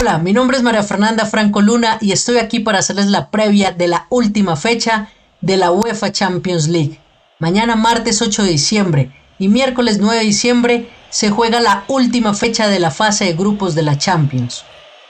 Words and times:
Hola, 0.00 0.18
mi 0.18 0.32
nombre 0.32 0.56
es 0.56 0.62
María 0.62 0.84
Fernanda 0.84 1.26
Franco 1.26 1.60
Luna 1.60 1.98
y 2.00 2.12
estoy 2.12 2.38
aquí 2.38 2.60
para 2.60 2.78
hacerles 2.78 3.06
la 3.06 3.32
previa 3.32 3.72
de 3.72 3.88
la 3.88 4.06
última 4.10 4.54
fecha 4.54 5.08
de 5.40 5.56
la 5.56 5.72
UEFA 5.72 6.12
Champions 6.12 6.68
League. 6.68 7.00
Mañana 7.40 7.74
martes 7.74 8.22
8 8.22 8.44
de 8.44 8.50
diciembre 8.50 9.10
y 9.40 9.48
miércoles 9.48 9.98
9 9.98 10.18
de 10.18 10.24
diciembre 10.24 10.88
se 11.10 11.30
juega 11.30 11.58
la 11.58 11.82
última 11.88 12.32
fecha 12.34 12.68
de 12.68 12.78
la 12.78 12.92
fase 12.92 13.24
de 13.24 13.32
grupos 13.32 13.74
de 13.74 13.82
la 13.82 13.98
Champions. 13.98 14.62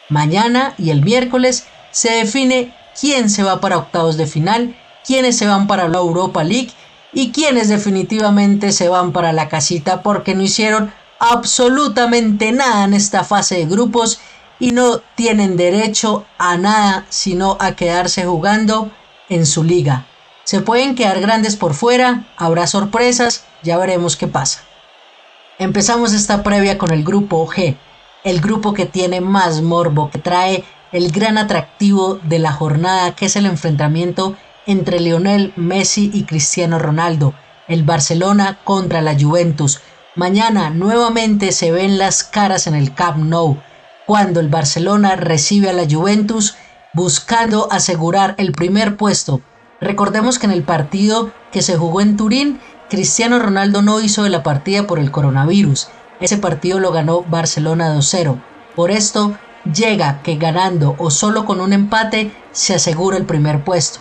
Mañana 0.08 0.72
y 0.78 0.88
el 0.88 1.02
miércoles 1.02 1.66
se 1.90 2.10
define 2.10 2.74
quién 2.98 3.28
se 3.28 3.42
va 3.42 3.60
para 3.60 3.76
octavos 3.76 4.16
de 4.16 4.26
final, 4.26 4.74
quiénes 5.06 5.36
se 5.36 5.46
van 5.46 5.66
para 5.66 5.86
la 5.88 5.98
Europa 5.98 6.44
League 6.44 6.70
y 7.12 7.30
quiénes 7.30 7.68
definitivamente 7.68 8.72
se 8.72 8.88
van 8.88 9.12
para 9.12 9.34
la 9.34 9.50
casita 9.50 10.02
porque 10.02 10.34
no 10.34 10.42
hicieron 10.42 10.94
absolutamente 11.18 12.52
nada 12.52 12.84
en 12.84 12.94
esta 12.94 13.22
fase 13.22 13.56
de 13.56 13.66
grupos 13.66 14.18
y 14.60 14.72
no 14.72 14.98
tienen 15.14 15.56
derecho 15.56 16.26
a 16.38 16.56
nada 16.56 17.06
sino 17.08 17.56
a 17.60 17.72
quedarse 17.76 18.24
jugando 18.24 18.90
en 19.28 19.46
su 19.46 19.64
liga. 19.64 20.06
Se 20.44 20.60
pueden 20.60 20.94
quedar 20.94 21.20
grandes 21.20 21.56
por 21.56 21.74
fuera, 21.74 22.24
habrá 22.36 22.66
sorpresas, 22.66 23.44
ya 23.62 23.76
veremos 23.76 24.16
qué 24.16 24.26
pasa. 24.26 24.60
Empezamos 25.58 26.12
esta 26.12 26.42
previa 26.42 26.78
con 26.78 26.92
el 26.92 27.04
grupo 27.04 27.46
G, 27.46 27.76
el 28.24 28.40
grupo 28.40 28.72
que 28.72 28.86
tiene 28.86 29.20
más 29.20 29.60
morbo, 29.60 30.10
que 30.10 30.18
trae 30.18 30.64
el 30.92 31.10
gran 31.10 31.36
atractivo 31.36 32.18
de 32.22 32.38
la 32.38 32.52
jornada, 32.52 33.14
que 33.14 33.26
es 33.26 33.36
el 33.36 33.46
enfrentamiento 33.46 34.36
entre 34.66 35.00
Lionel 35.00 35.52
Messi 35.56 36.10
y 36.14 36.24
Cristiano 36.24 36.78
Ronaldo, 36.78 37.34
el 37.68 37.82
Barcelona 37.82 38.58
contra 38.64 39.02
la 39.02 39.18
Juventus. 39.18 39.80
Mañana 40.14 40.70
nuevamente 40.70 41.52
se 41.52 41.72
ven 41.72 41.98
las 41.98 42.24
caras 42.24 42.66
en 42.66 42.74
el 42.74 42.94
Camp 42.94 43.18
Nou, 43.18 43.58
cuando 44.08 44.40
el 44.40 44.48
Barcelona 44.48 45.16
recibe 45.16 45.68
a 45.68 45.74
la 45.74 45.86
Juventus 45.86 46.56
buscando 46.94 47.70
asegurar 47.70 48.34
el 48.38 48.52
primer 48.52 48.96
puesto. 48.96 49.42
Recordemos 49.82 50.38
que 50.38 50.46
en 50.46 50.52
el 50.52 50.62
partido 50.62 51.30
que 51.52 51.60
se 51.60 51.76
jugó 51.76 52.00
en 52.00 52.16
Turín, 52.16 52.58
Cristiano 52.88 53.38
Ronaldo 53.38 53.82
no 53.82 54.00
hizo 54.00 54.22
de 54.22 54.30
la 54.30 54.42
partida 54.42 54.86
por 54.86 54.98
el 54.98 55.10
coronavirus. 55.10 55.88
Ese 56.20 56.38
partido 56.38 56.80
lo 56.80 56.90
ganó 56.90 57.22
Barcelona 57.24 57.94
2-0. 57.94 58.42
Por 58.74 58.90
esto, 58.90 59.36
llega 59.70 60.22
que 60.22 60.36
ganando 60.36 60.94
o 60.96 61.10
solo 61.10 61.44
con 61.44 61.60
un 61.60 61.74
empate 61.74 62.32
se 62.50 62.76
asegura 62.76 63.18
el 63.18 63.26
primer 63.26 63.62
puesto. 63.62 64.00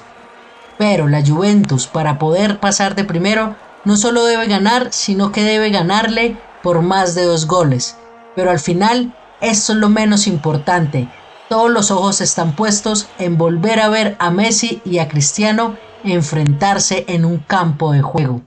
Pero 0.78 1.10
la 1.10 1.22
Juventus, 1.22 1.86
para 1.86 2.18
poder 2.18 2.62
pasar 2.62 2.96
de 2.96 3.04
primero, 3.04 3.58
no 3.84 3.98
solo 3.98 4.24
debe 4.24 4.48
ganar, 4.48 4.88
sino 4.92 5.34
que 5.34 5.44
debe 5.44 5.70
ganarle 5.70 6.38
por 6.64 6.82
más 6.82 7.14
de 7.14 7.26
dos 7.26 7.46
goles. 7.46 7.98
Pero 8.38 8.52
al 8.52 8.60
final 8.60 9.14
eso 9.42 9.74
es 9.74 9.80
lo 9.80 9.90
menos 9.90 10.28
importante. 10.28 11.08
Todos 11.50 11.70
los 11.70 11.92
ojos 11.92 12.22
están 12.22 12.56
puestos 12.56 13.08
en 13.20 13.38
volver 13.38 13.80
a 13.80 13.90
ver 13.90 14.16
a 14.20 14.32
Messi 14.32 14.82
y 14.84 15.00
a 15.00 15.08
Cristiano 15.08 15.78
enfrentarse 16.04 17.06
en 17.08 17.26
un 17.26 17.38
campo 17.38 17.92
de 17.92 18.02
juego. 18.02 18.42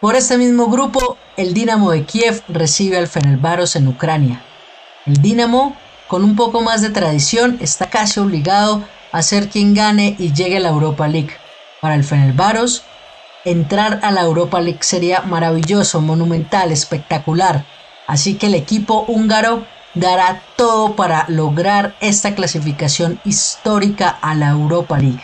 Por 0.00 0.16
este 0.16 0.36
mismo 0.36 0.68
grupo, 0.68 1.16
el 1.36 1.54
Dinamo 1.54 1.90
de 1.90 2.04
Kiev 2.04 2.42
recibe 2.48 2.98
al 2.98 3.08
Fenerbahce 3.08 3.78
en 3.78 3.88
Ucrania. 3.88 4.42
El 5.06 5.16
Dinamo, 5.16 5.76
con 6.08 6.24
un 6.24 6.36
poco 6.36 6.60
más 6.60 6.82
de 6.82 6.90
tradición, 6.90 7.56
está 7.60 7.88
casi 7.88 8.20
obligado 8.20 8.84
a 9.12 9.22
ser 9.22 9.48
quien 9.48 9.74
gane 9.74 10.16
y 10.18 10.32
llegue 10.32 10.58
a 10.58 10.60
la 10.60 10.68
Europa 10.68 11.08
League. 11.08 11.30
Para 11.80 11.94
el 11.94 12.04
Fenerbahce, 12.04 12.82
entrar 13.44 14.00
a 14.02 14.10
la 14.10 14.22
Europa 14.22 14.60
League 14.60 14.82
sería 14.82 15.22
maravilloso, 15.22 16.00
monumental, 16.00 16.72
espectacular. 16.72 17.64
Así 18.06 18.34
que 18.34 18.48
el 18.48 18.54
equipo 18.54 19.04
húngaro 19.08 19.66
dará 19.94 20.42
todo 20.56 20.96
para 20.96 21.24
lograr 21.28 21.94
esta 22.00 22.34
clasificación 22.34 23.20
histórica 23.24 24.08
a 24.08 24.34
la 24.34 24.50
Europa 24.50 24.98
League. 24.98 25.22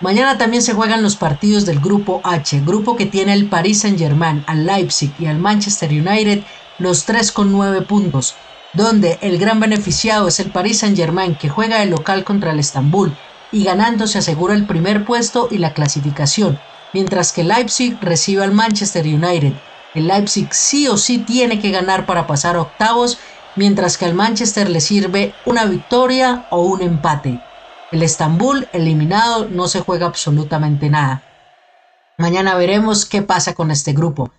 Mañana 0.00 0.36
también 0.36 0.62
se 0.62 0.72
juegan 0.72 1.02
los 1.02 1.16
partidos 1.16 1.64
del 1.64 1.78
grupo 1.78 2.20
H, 2.24 2.60
grupo 2.64 2.96
que 2.96 3.06
tiene 3.06 3.34
el 3.34 3.46
Paris 3.46 3.82
Saint-Germain, 3.82 4.42
al 4.46 4.66
Leipzig 4.66 5.12
y 5.20 5.26
al 5.26 5.38
Manchester 5.38 5.90
United, 5.90 6.42
los 6.78 7.04
tres 7.04 7.30
con 7.30 7.52
nueve 7.52 7.82
puntos, 7.82 8.34
donde 8.72 9.18
el 9.20 9.38
gran 9.38 9.60
beneficiado 9.60 10.26
es 10.26 10.40
el 10.40 10.50
Paris 10.50 10.78
Saint-Germain 10.78 11.36
que 11.36 11.48
juega 11.48 11.78
de 11.78 11.86
local 11.86 12.24
contra 12.24 12.52
el 12.52 12.58
Estambul 12.58 13.14
y 13.52 13.64
ganando 13.64 14.06
se 14.06 14.18
asegura 14.18 14.54
el 14.54 14.66
primer 14.66 15.04
puesto 15.04 15.48
y 15.50 15.58
la 15.58 15.72
clasificación, 15.72 16.58
mientras 16.92 17.32
que 17.32 17.44
Leipzig 17.44 17.96
recibe 18.00 18.42
al 18.42 18.52
Manchester 18.52 19.04
United 19.04 19.52
el 19.94 20.08
Leipzig 20.08 20.54
sí 20.54 20.88
o 20.88 20.96
sí 20.96 21.18
tiene 21.18 21.60
que 21.60 21.70
ganar 21.70 22.06
para 22.06 22.26
pasar 22.26 22.56
octavos, 22.56 23.18
mientras 23.56 23.98
que 23.98 24.06
al 24.06 24.14
Manchester 24.14 24.70
le 24.70 24.80
sirve 24.80 25.34
una 25.44 25.66
victoria 25.66 26.46
o 26.50 26.62
un 26.62 26.82
empate. 26.82 27.38
El 27.90 28.02
Estambul 28.02 28.68
eliminado 28.72 29.48
no 29.50 29.68
se 29.68 29.80
juega 29.80 30.06
absolutamente 30.06 30.88
nada. 30.88 31.22
Mañana 32.18 32.54
veremos 32.54 33.04
qué 33.04 33.20
pasa 33.20 33.54
con 33.54 33.70
este 33.70 33.92
grupo. 33.92 34.30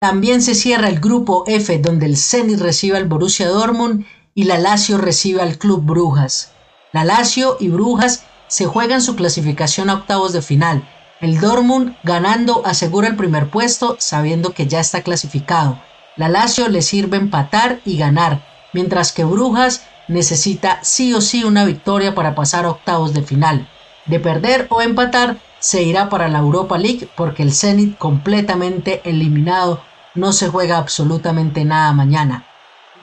También 0.00 0.40
se 0.40 0.54
cierra 0.54 0.88
el 0.88 0.98
grupo 0.98 1.44
F 1.46 1.78
donde 1.78 2.06
el 2.06 2.16
Zenit 2.16 2.60
recibe 2.60 2.96
al 2.96 3.04
Borussia 3.04 3.48
Dortmund 3.48 4.06
y 4.34 4.44
la 4.44 4.58
Lazio 4.58 4.96
recibe 4.96 5.42
al 5.42 5.58
Club 5.58 5.82
Brujas. 5.84 6.52
La 6.92 7.04
Lazio 7.04 7.58
y 7.60 7.68
Brujas 7.68 8.24
se 8.48 8.64
juegan 8.64 9.02
su 9.02 9.14
clasificación 9.14 9.90
a 9.90 9.94
octavos 9.94 10.32
de 10.32 10.40
final 10.40 10.88
el 11.22 11.38
Dortmund 11.38 11.94
ganando 12.02 12.66
asegura 12.66 13.06
el 13.06 13.14
primer 13.14 13.48
puesto 13.48 13.96
sabiendo 14.00 14.54
que 14.54 14.66
ya 14.66 14.80
está 14.80 15.02
clasificado. 15.02 15.78
La 16.16 16.28
Lazio 16.28 16.68
le 16.68 16.82
sirve 16.82 17.16
empatar 17.16 17.78
y 17.84 17.96
ganar, 17.96 18.42
mientras 18.72 19.12
que 19.12 19.22
Brujas 19.22 19.86
necesita 20.08 20.80
sí 20.82 21.14
o 21.14 21.20
sí 21.20 21.44
una 21.44 21.64
victoria 21.64 22.16
para 22.16 22.34
pasar 22.34 22.64
a 22.64 22.70
octavos 22.70 23.14
de 23.14 23.22
final. 23.22 23.68
De 24.06 24.18
perder 24.18 24.66
o 24.68 24.82
empatar 24.82 25.38
se 25.60 25.84
irá 25.84 26.08
para 26.08 26.26
la 26.26 26.40
Europa 26.40 26.76
League 26.76 27.08
porque 27.16 27.44
el 27.44 27.52
Zenit 27.52 27.96
completamente 27.98 29.00
eliminado 29.04 29.80
no 30.16 30.32
se 30.32 30.48
juega 30.48 30.76
absolutamente 30.76 31.64
nada 31.64 31.92
mañana. 31.92 32.46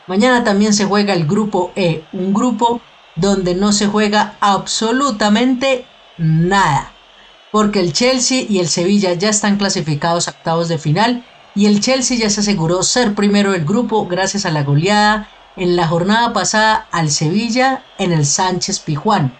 Mañana 0.07 0.43
también 0.43 0.73
se 0.73 0.83
juega 0.83 1.13
el 1.13 1.25
grupo 1.25 1.71
E, 1.77 2.03
un 2.11 2.33
grupo 2.33 2.81
donde 3.15 3.55
no 3.55 3.71
se 3.71 3.87
juega 3.87 4.35
absolutamente 4.41 5.85
nada 6.17 6.91
porque 7.51 7.79
el 7.79 7.93
Chelsea 7.93 8.45
y 8.47 8.59
el 8.59 8.67
Sevilla 8.67 9.13
ya 9.13 9.29
están 9.29 9.57
clasificados 9.57 10.27
a 10.27 10.31
octavos 10.31 10.67
de 10.67 10.77
final 10.77 11.23
y 11.55 11.65
el 11.65 11.79
Chelsea 11.79 12.17
ya 12.17 12.29
se 12.29 12.41
aseguró 12.41 12.83
ser 12.83 13.15
primero 13.15 13.51
del 13.51 13.65
grupo 13.65 14.07
gracias 14.07 14.45
a 14.45 14.51
la 14.51 14.63
goleada 14.63 15.27
en 15.55 15.75
la 15.75 15.87
jornada 15.87 16.31
pasada 16.31 16.87
al 16.91 17.09
Sevilla 17.09 17.83
en 17.97 18.11
el 18.11 18.25
Sánchez 18.25 18.79
Pijuán. 18.79 19.37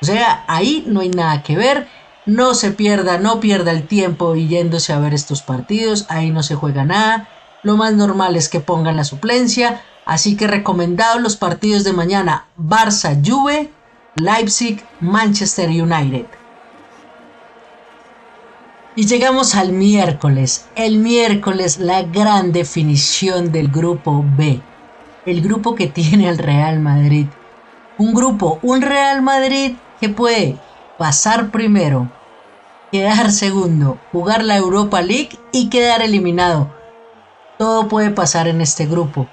O 0.00 0.04
sea, 0.04 0.44
ahí 0.46 0.84
no 0.86 1.00
hay 1.00 1.08
nada 1.08 1.42
que 1.42 1.56
ver, 1.56 1.88
no 2.24 2.54
se 2.54 2.70
pierda, 2.70 3.18
no 3.18 3.40
pierda 3.40 3.72
el 3.72 3.86
tiempo 3.86 4.34
yéndose 4.36 4.92
a 4.92 4.98
ver 4.98 5.12
estos 5.12 5.42
partidos, 5.42 6.06
ahí 6.08 6.30
no 6.30 6.42
se 6.42 6.54
juega 6.54 6.84
nada, 6.84 7.28
lo 7.62 7.76
más 7.76 7.94
normal 7.94 8.36
es 8.36 8.48
que 8.48 8.60
pongan 8.60 8.96
la 8.96 9.04
suplencia, 9.04 9.82
así 10.06 10.36
que 10.36 10.46
recomendado 10.46 11.18
los 11.18 11.36
partidos 11.36 11.82
de 11.82 11.92
mañana, 11.92 12.46
Barça, 12.56 13.20
Juve, 13.22 13.72
Leipzig, 14.14 14.84
Manchester 15.00 15.68
United. 15.68 16.37
Y 18.98 19.06
llegamos 19.06 19.54
al 19.54 19.70
miércoles. 19.70 20.66
El 20.74 20.98
miércoles 20.98 21.78
la 21.78 22.02
gran 22.02 22.50
definición 22.50 23.52
del 23.52 23.68
grupo 23.68 24.24
B. 24.36 24.60
El 25.24 25.40
grupo 25.40 25.76
que 25.76 25.86
tiene 25.86 26.28
el 26.28 26.36
Real 26.36 26.80
Madrid. 26.80 27.26
Un 27.96 28.12
grupo, 28.12 28.58
un 28.60 28.82
Real 28.82 29.22
Madrid 29.22 29.76
que 30.00 30.08
puede 30.08 30.56
pasar 30.98 31.52
primero, 31.52 32.10
quedar 32.90 33.30
segundo, 33.30 34.00
jugar 34.10 34.42
la 34.42 34.56
Europa 34.56 35.00
League 35.00 35.38
y 35.52 35.70
quedar 35.70 36.02
eliminado. 36.02 36.68
Todo 37.56 37.86
puede 37.86 38.10
pasar 38.10 38.48
en 38.48 38.60
este 38.60 38.86
grupo. 38.86 39.28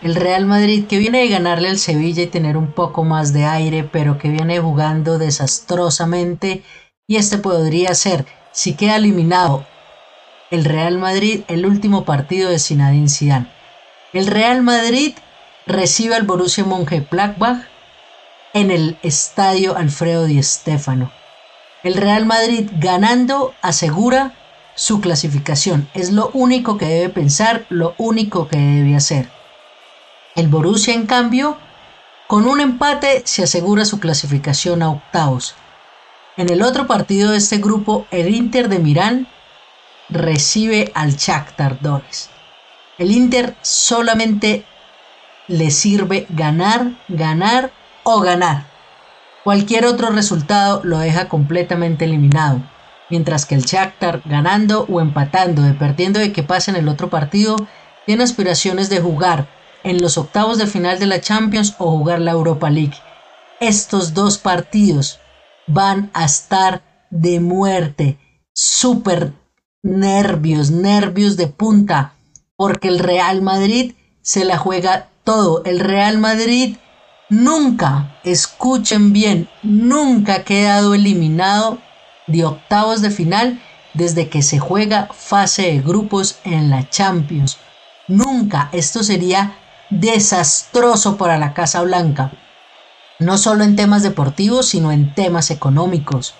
El 0.00 0.14
Real 0.14 0.46
Madrid 0.46 0.86
que 0.86 0.96
viene 0.96 1.18
de 1.18 1.28
ganarle 1.28 1.68
al 1.68 1.78
Sevilla 1.78 2.22
y 2.22 2.28
tener 2.28 2.56
un 2.56 2.72
poco 2.72 3.04
más 3.04 3.34
de 3.34 3.44
aire, 3.44 3.84
pero 3.84 4.16
que 4.16 4.30
viene 4.30 4.60
jugando 4.60 5.18
desastrosamente 5.18 6.62
y 7.06 7.16
este 7.16 7.36
podría 7.36 7.92
ser 7.92 8.24
si 8.54 8.74
queda 8.74 8.96
eliminado 8.96 9.66
el 10.50 10.64
Real 10.64 10.96
Madrid 10.96 11.42
el 11.48 11.66
último 11.66 12.04
partido 12.04 12.48
de 12.48 12.60
Zinedine 12.60 13.08
Zidane. 13.08 13.48
El 14.12 14.28
Real 14.28 14.62
Madrid 14.62 15.14
recibe 15.66 16.14
al 16.14 16.22
Borussia 16.22 16.64
Mönchengladbach 16.64 17.66
en 18.52 18.70
el 18.70 18.96
estadio 19.02 19.76
Alfredo 19.76 20.24
Di 20.26 20.40
Stéfano. 20.40 21.10
El 21.82 21.94
Real 21.94 22.24
Madrid 22.24 22.70
ganando 22.78 23.52
asegura 23.60 24.32
su 24.76 25.00
clasificación. 25.00 25.88
Es 25.92 26.12
lo 26.12 26.30
único 26.32 26.78
que 26.78 26.86
debe 26.86 27.08
pensar, 27.08 27.66
lo 27.68 27.94
único 27.98 28.46
que 28.46 28.56
debe 28.56 28.94
hacer. 28.94 29.28
El 30.36 30.46
Borussia, 30.46 30.94
en 30.94 31.06
cambio, 31.06 31.58
con 32.28 32.46
un 32.46 32.60
empate 32.60 33.22
se 33.24 33.42
asegura 33.42 33.84
su 33.84 33.98
clasificación 33.98 34.82
a 34.82 34.90
octavos. 34.90 35.56
En 36.36 36.50
el 36.50 36.62
otro 36.62 36.88
partido 36.88 37.30
de 37.30 37.36
este 37.36 37.58
grupo, 37.58 38.08
el 38.10 38.34
Inter 38.34 38.68
de 38.68 38.80
Milán 38.80 39.28
recibe 40.08 40.90
al 40.92 41.14
Shakhtar 41.14 41.80
Donetsk. 41.80 42.28
El 42.98 43.12
Inter 43.12 43.54
solamente 43.62 44.64
le 45.46 45.70
sirve 45.70 46.26
ganar, 46.30 46.90
ganar 47.06 47.70
o 48.02 48.20
ganar. 48.20 48.66
Cualquier 49.44 49.86
otro 49.86 50.10
resultado 50.10 50.80
lo 50.82 50.98
deja 50.98 51.28
completamente 51.28 52.06
eliminado, 52.06 52.62
mientras 53.10 53.46
que 53.46 53.54
el 53.54 53.62
Shakhtar 53.62 54.22
ganando 54.24 54.86
o 54.90 55.00
empatando, 55.00 55.62
dependiendo 55.62 56.18
de 56.18 56.32
que 56.32 56.42
pase 56.42 56.72
en 56.72 56.76
el 56.76 56.88
otro 56.88 57.10
partido, 57.10 57.54
tiene 58.06 58.24
aspiraciones 58.24 58.90
de 58.90 59.00
jugar 59.00 59.46
en 59.84 60.02
los 60.02 60.18
octavos 60.18 60.58
de 60.58 60.66
final 60.66 60.98
de 60.98 61.06
la 61.06 61.20
Champions 61.20 61.76
o 61.78 61.92
jugar 61.92 62.20
la 62.20 62.32
Europa 62.32 62.70
League. 62.70 62.98
Estos 63.60 64.14
dos 64.14 64.38
partidos 64.38 65.20
van 65.66 66.10
a 66.14 66.24
estar 66.24 66.82
de 67.10 67.40
muerte, 67.40 68.18
súper 68.52 69.32
nervios, 69.82 70.70
nervios 70.70 71.36
de 71.36 71.46
punta, 71.46 72.14
porque 72.56 72.88
el 72.88 72.98
Real 72.98 73.42
Madrid 73.42 73.94
se 74.22 74.44
la 74.44 74.58
juega 74.58 75.08
todo. 75.24 75.62
El 75.64 75.80
Real 75.80 76.18
Madrid 76.18 76.76
nunca, 77.28 78.18
escuchen 78.24 79.12
bien, 79.12 79.48
nunca 79.62 80.36
ha 80.36 80.44
quedado 80.44 80.94
eliminado 80.94 81.78
de 82.26 82.44
octavos 82.44 83.02
de 83.02 83.10
final 83.10 83.60
desde 83.92 84.28
que 84.28 84.42
se 84.42 84.58
juega 84.58 85.08
fase 85.12 85.62
de 85.62 85.80
grupos 85.80 86.38
en 86.44 86.70
la 86.70 86.88
Champions. 86.88 87.58
Nunca, 88.08 88.68
esto 88.72 89.02
sería 89.02 89.56
desastroso 89.90 91.16
para 91.16 91.38
la 91.38 91.54
Casa 91.54 91.82
Blanca, 91.82 92.32
no 93.18 93.38
solo 93.38 93.64
en 93.64 93.76
temas 93.76 94.02
deportivos, 94.02 94.66
sino 94.66 94.92
en 94.92 95.14
temas 95.14 95.50
económicos. 95.50 96.34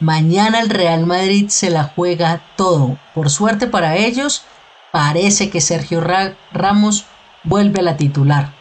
Mañana 0.00 0.60
el 0.60 0.68
Real 0.68 1.06
Madrid 1.06 1.48
se 1.48 1.70
la 1.70 1.84
juega 1.84 2.42
todo. 2.56 2.98
Por 3.14 3.30
suerte 3.30 3.66
para 3.68 3.96
ellos, 3.96 4.42
parece 4.90 5.48
que 5.48 5.60
Sergio 5.60 6.02
Ramos 6.52 7.06
vuelve 7.44 7.80
a 7.80 7.84
la 7.84 7.96
titular. 7.96 8.52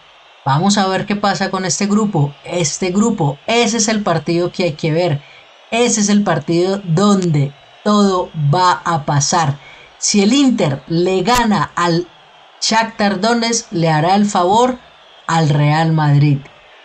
Vamos 0.45 0.77
a 0.77 0.87
ver 0.87 1.05
qué 1.05 1.15
pasa 1.15 1.49
con 1.49 1.65
este 1.65 1.87
grupo. 1.87 2.33
Este 2.43 2.91
grupo, 2.91 3.37
ese 3.47 3.77
es 3.77 3.87
el 3.87 4.03
partido 4.03 4.51
que 4.51 4.63
hay 4.63 4.73
que 4.73 4.91
ver. 4.91 5.21
Ese 5.71 6.01
es 6.01 6.09
el 6.09 6.23
partido 6.23 6.81
donde 6.83 7.53
todo 7.83 8.29
va 8.53 8.81
a 8.85 9.05
pasar. 9.05 9.57
Si 9.97 10.21
el 10.21 10.33
Inter 10.33 10.83
le 10.87 11.21
gana 11.21 11.71
al 11.75 12.07
Shakhtar 12.59 13.19
Donetsk, 13.19 13.71
le 13.71 13.89
hará 13.89 14.15
el 14.15 14.25
favor 14.25 14.77
al 15.27 15.49
Real 15.49 15.91
Madrid. 15.91 16.39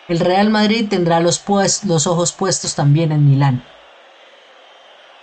El 0.08 0.20
Real 0.20 0.50
Madrid 0.50 0.87
tendrá 0.88 1.19
los, 1.20 1.41
pues, 1.41 1.85
los 1.85 2.06
ojos 2.06 2.32
puestos 2.32 2.76
también 2.76 3.11
en 3.11 3.29
Milán. 3.29 3.64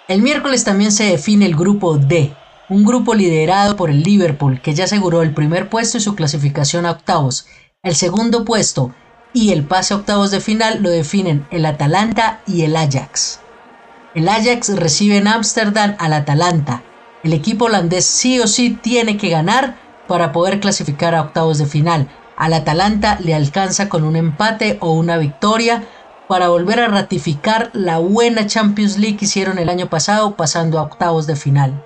El 0.09 0.21
miércoles 0.21 0.65
también 0.65 0.91
se 0.91 1.05
define 1.05 1.45
el 1.45 1.55
grupo 1.55 1.97
D, 1.97 2.35
un 2.67 2.83
grupo 2.83 3.15
liderado 3.15 3.77
por 3.77 3.89
el 3.89 4.03
Liverpool 4.03 4.59
que 4.61 4.73
ya 4.73 4.83
aseguró 4.83 5.21
el 5.21 5.33
primer 5.33 5.69
puesto 5.69 5.97
y 5.97 6.01
su 6.01 6.15
clasificación 6.15 6.85
a 6.85 6.91
octavos. 6.91 7.47
El 7.81 7.95
segundo 7.95 8.43
puesto 8.43 8.93
y 9.31 9.53
el 9.53 9.63
pase 9.63 9.93
a 9.93 9.97
octavos 9.97 10.31
de 10.31 10.41
final 10.41 10.83
lo 10.83 10.89
definen 10.89 11.47
el 11.49 11.65
Atalanta 11.65 12.41
y 12.45 12.63
el 12.63 12.75
Ajax. 12.75 13.39
El 14.13 14.27
Ajax 14.27 14.75
recibe 14.75 15.17
en 15.17 15.27
Ámsterdam 15.27 15.95
al 15.97 16.11
Atalanta. 16.11 16.83
El 17.23 17.31
equipo 17.31 17.65
holandés 17.65 18.03
sí 18.05 18.39
o 18.41 18.47
sí 18.47 18.71
tiene 18.71 19.17
que 19.17 19.29
ganar 19.29 19.77
para 20.07 20.33
poder 20.33 20.59
clasificar 20.59 21.15
a 21.15 21.21
octavos 21.21 21.57
de 21.57 21.65
final. 21.65 22.09
Al 22.43 22.51
Atalanta 22.51 23.19
le 23.21 23.33
alcanza 23.33 23.87
con 23.87 24.03
un 24.03 24.17
empate 24.17 24.77
o 24.81 24.91
una 24.91 25.15
victoria 25.15 25.85
para 26.27 26.49
volver 26.49 26.81
a 26.81 26.89
ratificar 26.89 27.69
la 27.71 27.99
buena 27.99 28.47
Champions 28.47 28.97
League 28.97 29.15
que 29.15 29.23
hicieron 29.23 29.59
el 29.59 29.69
año 29.69 29.87
pasado 29.87 30.35
pasando 30.35 30.77
a 30.77 30.81
octavos 30.81 31.25
de 31.25 31.37
final. 31.37 31.81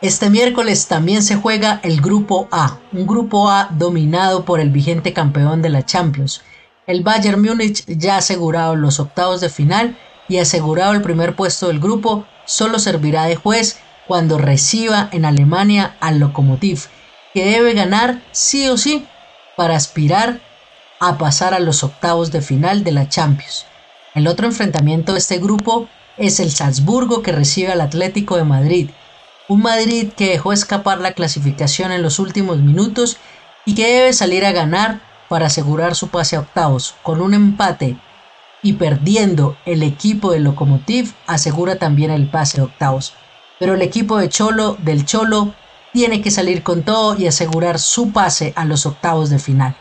Este 0.00 0.30
miércoles 0.30 0.88
también 0.88 1.22
se 1.22 1.36
juega 1.36 1.80
el 1.82 2.00
Grupo 2.00 2.48
A, 2.50 2.78
un 2.94 3.06
Grupo 3.06 3.50
A 3.50 3.68
dominado 3.72 4.46
por 4.46 4.58
el 4.58 4.70
vigente 4.70 5.12
campeón 5.12 5.60
de 5.60 5.68
la 5.68 5.84
Champions. 5.84 6.40
El 6.86 7.02
Bayern 7.02 7.42
Múnich 7.42 7.84
ya 7.88 8.14
ha 8.14 8.18
asegurado 8.20 8.74
los 8.74 9.00
octavos 9.00 9.42
de 9.42 9.50
final 9.50 9.98
y 10.30 10.38
asegurado 10.38 10.92
el 10.92 11.02
primer 11.02 11.36
puesto 11.36 11.66
del 11.66 11.78
grupo, 11.78 12.24
solo 12.46 12.78
servirá 12.78 13.24
de 13.24 13.36
juez 13.36 13.78
cuando 14.06 14.38
reciba 14.38 15.10
en 15.12 15.26
Alemania 15.26 15.98
al 16.00 16.20
Lokomotiv, 16.20 16.86
que 17.38 17.44
debe 17.44 17.72
ganar 17.72 18.20
sí 18.32 18.66
o 18.66 18.76
sí 18.76 19.06
para 19.56 19.76
aspirar 19.76 20.40
a 20.98 21.18
pasar 21.18 21.54
a 21.54 21.60
los 21.60 21.84
octavos 21.84 22.32
de 22.32 22.42
final 22.42 22.82
de 22.82 22.90
la 22.90 23.08
Champions. 23.08 23.64
El 24.16 24.26
otro 24.26 24.48
enfrentamiento 24.48 25.12
de 25.12 25.20
este 25.20 25.38
grupo 25.38 25.88
es 26.16 26.40
el 26.40 26.50
Salzburgo 26.50 27.22
que 27.22 27.30
recibe 27.30 27.70
al 27.70 27.80
Atlético 27.80 28.36
de 28.36 28.42
Madrid, 28.42 28.90
un 29.46 29.62
Madrid 29.62 30.08
que 30.16 30.30
dejó 30.30 30.52
escapar 30.52 30.98
la 30.98 31.12
clasificación 31.12 31.92
en 31.92 32.02
los 32.02 32.18
últimos 32.18 32.58
minutos 32.58 33.18
y 33.64 33.76
que 33.76 33.86
debe 33.86 34.12
salir 34.14 34.44
a 34.44 34.50
ganar 34.50 34.98
para 35.28 35.46
asegurar 35.46 35.94
su 35.94 36.08
pase 36.08 36.34
a 36.34 36.40
octavos. 36.40 36.96
Con 37.04 37.20
un 37.20 37.34
empate 37.34 37.98
y 38.64 38.72
perdiendo 38.72 39.56
el 39.64 39.84
equipo 39.84 40.32
del 40.32 40.42
Lokomotiv 40.42 41.14
asegura 41.28 41.76
también 41.76 42.10
el 42.10 42.28
pase 42.28 42.60
a 42.60 42.64
octavos. 42.64 43.14
Pero 43.60 43.74
el 43.74 43.82
equipo 43.82 44.18
de 44.18 44.28
Cholo 44.28 44.76
del 44.80 45.06
Cholo 45.06 45.54
tiene 45.92 46.22
que 46.22 46.30
salir 46.30 46.62
con 46.62 46.82
todo 46.82 47.16
y 47.16 47.26
asegurar 47.26 47.78
su 47.78 48.12
pase 48.12 48.52
a 48.56 48.64
los 48.64 48.86
octavos 48.86 49.30
de 49.30 49.38
final. 49.38 49.76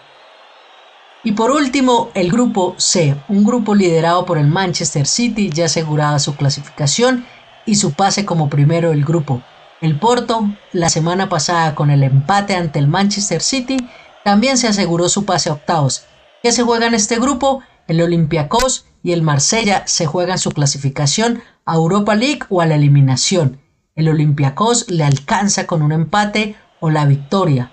Y 1.23 1.33
por 1.33 1.51
último, 1.51 2.09
el 2.13 2.31
grupo 2.31 2.75
C, 2.77 3.15
un 3.27 3.43
grupo 3.43 3.75
liderado 3.75 4.25
por 4.25 4.37
el 4.37 4.47
Manchester 4.47 5.05
City 5.05 5.49
ya 5.49 5.65
asegurada 5.65 6.19
su 6.19 6.35
clasificación 6.35 7.25
y 7.65 7.75
su 7.75 7.93
pase 7.93 8.25
como 8.25 8.49
primero 8.49 8.91
del 8.91 9.03
grupo. 9.03 9.41
El 9.81 9.99
Porto, 9.99 10.49
la 10.71 10.89
semana 10.89 11.29
pasada 11.29 11.75
con 11.75 11.91
el 11.91 12.03
empate 12.03 12.55
ante 12.55 12.79
el 12.79 12.87
Manchester 12.87 13.41
City, 13.41 13.77
también 14.23 14.57
se 14.57 14.67
aseguró 14.67 15.09
su 15.09 15.25
pase 15.25 15.49
a 15.49 15.53
octavos. 15.53 16.03
¿Qué 16.41 16.51
se 16.51 16.63
juega 16.63 16.87
en 16.87 16.93
este 16.93 17.19
grupo? 17.19 17.61
El 17.87 18.01
Olympiacos 18.01 18.85
y 19.03 19.11
el 19.11 19.21
Marsella 19.21 19.83
se 19.85 20.05
juegan 20.05 20.39
su 20.39 20.51
clasificación 20.51 21.41
a 21.65 21.75
Europa 21.75 22.15
League 22.15 22.41
o 22.49 22.61
a 22.61 22.65
la 22.65 22.75
eliminación. 22.75 23.59
El 23.97 24.09
Olympiacos 24.09 24.91
le 24.91 25.03
alcanza 25.03 25.65
con 25.65 25.81
un 25.81 25.91
empate 25.91 26.55
o 26.79 26.91
la 26.91 27.05
victoria, 27.05 27.71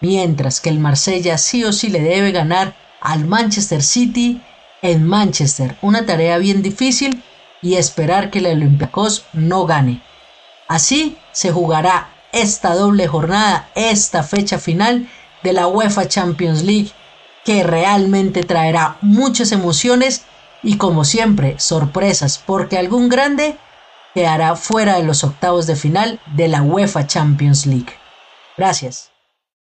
mientras 0.00 0.62
que 0.62 0.70
el 0.70 0.78
Marsella 0.78 1.36
sí 1.36 1.64
o 1.64 1.72
sí 1.72 1.90
le 1.90 2.00
debe 2.00 2.32
ganar 2.32 2.74
al 3.02 3.26
Manchester 3.26 3.82
City 3.82 4.40
en 4.80 5.06
Manchester. 5.06 5.76
Una 5.82 6.06
tarea 6.06 6.38
bien 6.38 6.62
difícil 6.62 7.22
y 7.60 7.74
esperar 7.74 8.30
que 8.30 8.38
el 8.38 8.46
Olympiacos 8.46 9.26
no 9.34 9.66
gane. 9.66 10.02
Así 10.66 11.18
se 11.32 11.52
jugará 11.52 12.08
esta 12.32 12.74
doble 12.74 13.06
jornada, 13.06 13.68
esta 13.74 14.22
fecha 14.22 14.58
final 14.58 15.06
de 15.42 15.52
la 15.52 15.66
UEFA 15.66 16.08
Champions 16.08 16.62
League 16.62 16.92
que 17.44 17.62
realmente 17.62 18.44
traerá 18.44 18.96
muchas 19.02 19.52
emociones 19.52 20.24
y 20.62 20.78
como 20.78 21.04
siempre 21.04 21.60
sorpresas 21.60 22.42
porque 22.44 22.78
algún 22.78 23.10
grande 23.10 23.58
quedará 24.16 24.56
fuera 24.56 24.96
de 24.96 25.02
los 25.02 25.24
octavos 25.24 25.66
de 25.66 25.76
final 25.76 26.20
de 26.34 26.48
la 26.48 26.62
UEFA 26.62 27.06
Champions 27.06 27.66
League. 27.66 27.92
Gracias. 28.56 29.12